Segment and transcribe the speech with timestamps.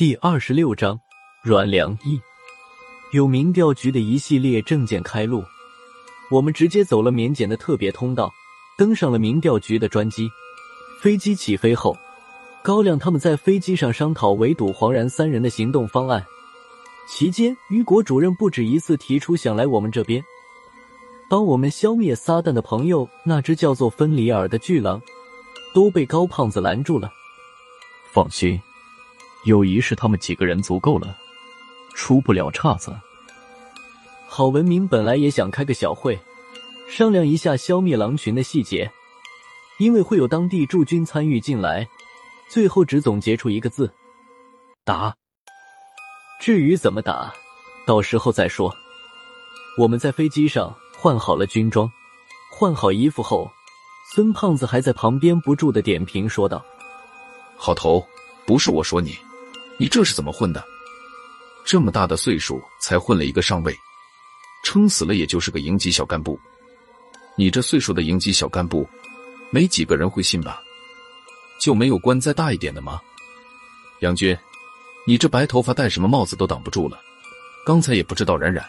[0.00, 0.98] 第二十六章，
[1.42, 2.18] 阮良一
[3.12, 5.44] 有民调局的一系列证件开路，
[6.30, 8.32] 我们直接走了免检的特别通道，
[8.78, 10.26] 登上了民调局的专机。
[11.02, 11.94] 飞机起飞后，
[12.62, 16.24] 高亮他们在飞机上商讨围堵黄然三人的行动方案。
[17.06, 20.24] 期间，于果主任不止一次提出想来我们这边，
[21.28, 24.98] 帮我们消灭撒旦的朋友那只叫做芬里尔的巨狼，
[25.74, 27.12] 都被高胖子拦住了。
[28.10, 28.58] 放心。
[29.44, 31.16] 友谊是，他们几个人足够了，
[31.94, 32.94] 出不了岔子。
[34.28, 36.18] 郝文明本来也想开个小会，
[36.88, 38.90] 商量一下消灭狼群的细节，
[39.78, 41.88] 因为会有当地驻军参与进来，
[42.48, 43.90] 最后只总结出一个字：
[44.84, 45.14] 打。
[46.38, 47.32] 至于怎么打，
[47.86, 48.74] 到时候再说。
[49.78, 51.90] 我们在飞机上换好了军装，
[52.52, 53.50] 换好衣服后，
[54.12, 56.62] 孙胖子还在旁边不住的点评说道
[57.56, 58.06] ：“好头，
[58.46, 59.16] 不是我说你。”
[59.80, 60.62] 你这是怎么混的？
[61.64, 63.74] 这么大的岁数才混了一个上尉，
[64.62, 66.38] 撑死了也就是个营级小干部。
[67.34, 68.86] 你这岁数的营级小干部，
[69.50, 70.60] 没几个人会信吧？
[71.58, 73.00] 就没有官再大一点的吗？
[74.00, 74.36] 杨军，
[75.06, 77.00] 你这白头发戴什么帽子都挡不住了。
[77.64, 78.62] 刚才也不知道冉冉。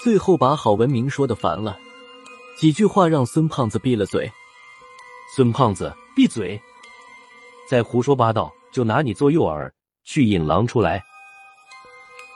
[0.00, 1.78] 最后把郝文明说的烦了，
[2.56, 4.28] 几句话让孙胖子闭了嘴。
[5.36, 6.60] 孙胖子，闭嘴！
[7.68, 8.52] 再胡说八道！
[8.72, 9.70] 就拿你做诱饵，
[10.04, 11.02] 去引狼出来。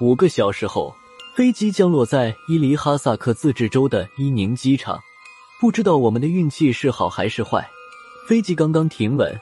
[0.01, 0.95] 五个小时后，
[1.37, 5.01] 飞机降落在伊犁哈萨克自治州的伊宁机场。
[5.61, 7.65] 不知道我们的运气是好还是坏，
[8.27, 9.41] 飞机刚刚停稳，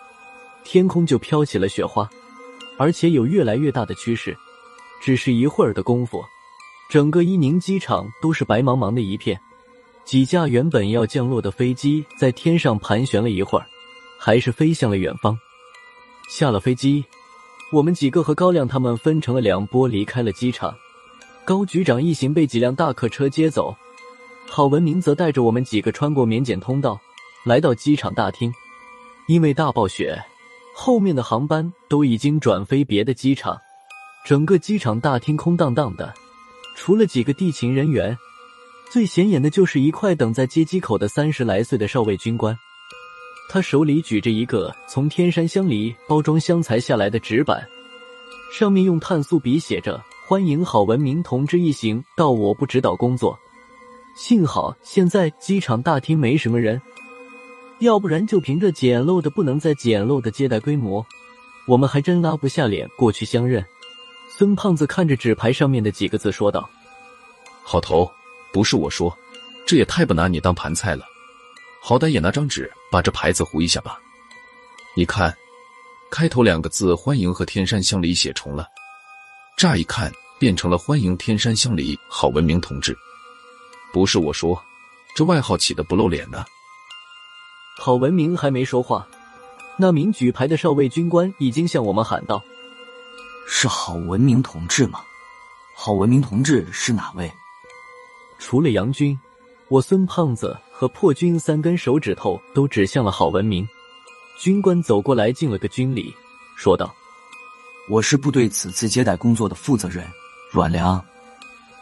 [0.65, 2.07] 天空就飘起了雪花，
[2.77, 4.37] 而且有越来越大的趋势。
[5.03, 6.23] 只是一会儿的功夫，
[6.91, 9.41] 整个伊宁机场都是白茫茫的一片。
[10.05, 13.67] 几架原本要降落的飞机在天上盘旋了一会儿，
[14.19, 15.39] 还是飞向了远方。
[16.31, 17.05] 下了飞机，
[17.73, 20.73] 我们几个和高亮他们分成了两拨离开了机场。
[21.45, 23.75] 高局长一行被几辆大客车接走，
[24.49, 26.97] 郝文明则带着我们几个穿过免检通道，
[27.45, 28.55] 来到机场大厅。
[29.27, 30.23] 因为大暴雪，
[30.73, 33.59] 后面的航班都已经转飞别的机场，
[34.25, 36.15] 整个机场大厅空荡荡的，
[36.77, 38.17] 除了几个地勤人员，
[38.89, 42.57] 最显眼的就是一块等在接机口的三十来岁的少尉军官。
[43.53, 47.67] 他手里举着一个从天山乡里包装箱裁下来的纸板，
[48.57, 53.37] 上面用碳素笔写着“欢迎郝文明同志一行到我部指导工作”。
[54.15, 56.81] 幸好现在机场大厅没什么人，
[57.81, 61.05] 要不然就凭着简陋的不能再简陋的接待规模，
[61.67, 63.67] 我们还真拉不下脸过去相认。
[64.29, 66.71] 孙胖子看着纸牌上面的几个字说道
[67.67, 68.09] ：“好头，
[68.53, 69.13] 不是我说，
[69.67, 71.05] 这也太不拿你当盘菜了。”
[71.83, 73.99] 好歹也拿张纸把这牌子糊一下吧。
[74.95, 75.35] 你看，
[76.11, 78.69] 开头两个字“欢迎”和“天山乡里”写重了，
[79.57, 82.97] 乍一看变成了“欢迎天山乡里郝文明同志”。
[83.93, 84.63] 不是我说，
[85.15, 86.45] 这外号起的不露脸呢。
[87.79, 89.07] 郝文明还没说话，
[89.77, 92.43] 那名举牌的少尉军官已经向我们喊道
[93.49, 95.01] ：“是郝文明同志吗？
[95.75, 97.33] 郝文明同志是哪位？”
[98.39, 99.19] 除了杨军，
[99.69, 100.59] 我孙胖子。
[100.81, 103.69] 和破军三根手指头都指向了郝文明，
[104.39, 106.11] 军官走过来敬了个军礼，
[106.57, 106.91] 说道
[107.91, 110.07] ：“我是部队此次接待工作的负责人
[110.51, 111.05] 阮良，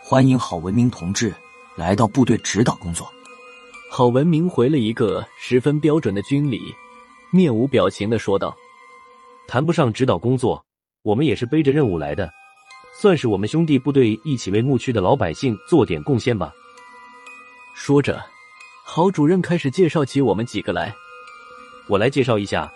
[0.03, 1.33] 欢迎郝文明同志
[1.77, 3.09] 来到部队指导工作。”
[3.89, 6.61] 郝文明回了一个十分标准的军礼，
[7.31, 8.53] 面无表情的说道
[9.47, 10.61] ：“谈不上指导工作，
[11.05, 12.29] 我们也是背着任务来的，
[13.01, 16.53] 算是我们兄弟部队一起为牧区的老百姓做点贡献吧。”
[17.77, 18.21] 说着。
[18.91, 20.97] 郝主任开始介绍起我们几个来，
[21.89, 22.73] 我来介绍一下，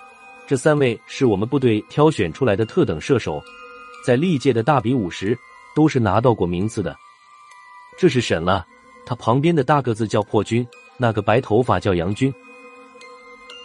[0.46, 3.42] 这三位是我们部队挑选出来的特等射手，
[4.04, 5.36] 在历届的大比武时
[5.74, 6.94] 都是拿到过名次的。
[7.98, 8.66] 这是沈了，
[9.06, 10.68] 他旁边的大个子叫破军，
[10.98, 12.32] 那个白头发叫杨军。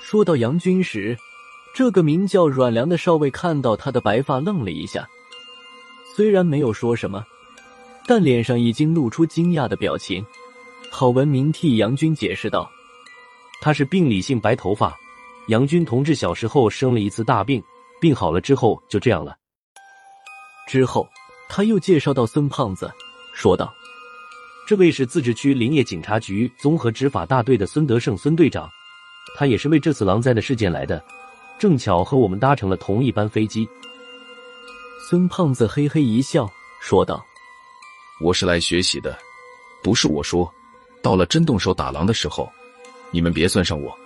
[0.01, 1.17] 说到杨军时，
[1.75, 5.05] 这个名叫阮良的少尉看到他的白发愣了一下，
[6.15, 7.25] 虽然没有说什么，
[8.07, 10.25] 但脸上已经露出惊讶的表情。
[10.91, 12.69] 郝文明替杨军解释道
[13.61, 14.97] ：“他是病理性白头发，
[15.47, 17.61] 杨军同志小时候生了一次大病，
[18.01, 19.37] 病好了之后就这样了。”
[20.67, 21.07] 之后
[21.47, 22.91] 他又介绍到孙胖子，
[23.33, 23.73] 说道
[24.67, 28.69] ：“这位是自治区林业警察局综合执法大队的孙德胜孙队长，
[29.37, 31.03] 他也是为这次狼灾的事件来的，
[31.59, 33.67] 正巧和我们搭乘了同一班飞机。”
[35.07, 36.49] 孙胖子嘿嘿一笑，
[36.81, 37.23] 说道
[38.19, 39.17] ：“我是来学习的，
[39.83, 40.51] 不是我说。”
[41.01, 42.51] 到了真动手打狼的时候，
[43.11, 43.97] 你们别算上我。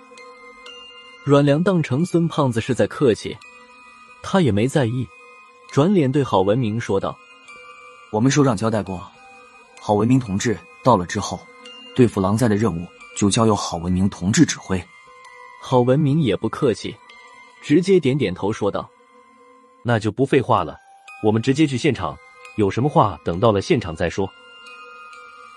[1.24, 3.36] 阮良当成孙胖子是在客气，
[4.22, 5.06] 他也没在意。
[5.70, 7.16] 转脸对郝文明说道
[8.12, 9.10] ：“我们首长交代过，
[9.80, 11.40] 郝文明同志到了之后，
[11.94, 12.86] 对付狼灾的任务
[13.16, 14.82] 就交由郝文明同志指挥。”
[15.62, 16.94] 郝文明也不客气，
[17.62, 18.90] 直接点点头说道
[19.82, 20.76] ：“那就不废话了，
[21.22, 22.18] 我们直接去现场，
[22.56, 24.28] 有什么话等到了现场再说。”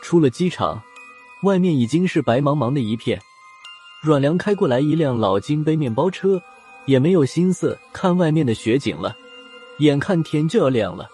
[0.04, 0.82] 出了机场，
[1.46, 3.22] 外面已经是白茫茫的一片。
[4.02, 6.42] 阮良开过来一辆老金杯面包车，
[6.86, 9.16] 也没有心思看外面的雪景了。
[9.80, 11.08] 眼看天就要亮了，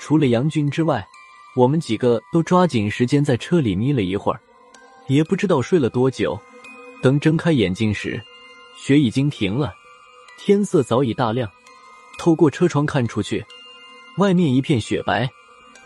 [0.00, 1.06] 除了杨军之外，
[1.54, 4.40] 我们几个都抓紧时间在车里眯了一会儿，
[5.06, 6.38] 也不知道睡了多久。
[7.02, 8.22] 等睁开眼睛时，
[8.76, 9.74] 雪已经停了，
[10.38, 11.50] 天色早已大亮。
[12.18, 13.44] 透过车窗看出去，
[14.16, 15.28] 外面一片雪白，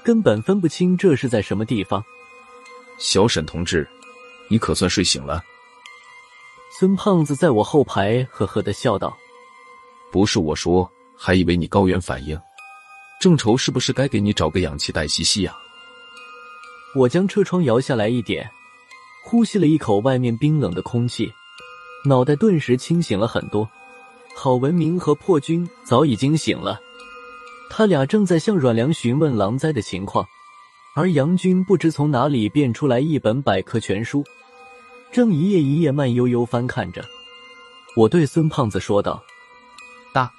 [0.05, 2.05] 根本分不清这是在什么地方。
[2.98, 3.87] 小沈同志，
[4.48, 5.43] 你可算睡醒了。
[6.78, 9.16] 孙胖子在我后排呵呵的笑道
[10.12, 12.38] ：“不是我说，还以为你高原反应，
[13.20, 15.56] 正愁是不是该给你找个氧气袋吸吸呀。”
[16.94, 18.50] 我将车窗摇下来一点，
[19.25, 21.31] 呼吸了一口外面冰冷的空气，
[22.04, 23.69] 脑袋顿时清醒了很多。
[24.34, 26.78] 郝文明和破军早已经醒了，
[27.70, 30.26] 他俩正在向阮良询问狼灾的情况，
[30.96, 34.25] 而杨军不知从哪里变出来一本百科全书。
[35.12, 37.04] 正一页一页慢悠悠翻看着，
[37.94, 39.22] 我对孙胖子说道
[40.10, 40.32] ：“大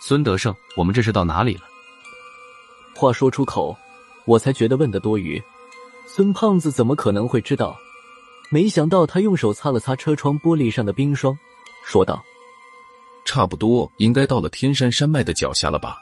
[0.00, 1.62] 孙德胜，我们这是到哪里了？”
[2.94, 3.74] 话说出口，
[4.26, 5.42] 我才觉得问的多余。
[6.06, 7.74] 孙胖子怎么可能会知道？
[8.50, 11.36] 没想到他用手擦了擦车窗玻璃上的冰霜，
[11.86, 12.22] 说道
[13.24, 15.98] ：“差不多应该到了天山山脉的脚下了吧？”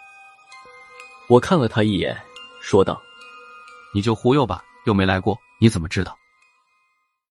[1.30, 2.20] 我看了他一眼，
[2.64, 3.00] 说道
[3.92, 6.16] ：“你就忽悠吧，又没来过，你怎么知道？”